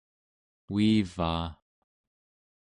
uivaa 0.73 1.47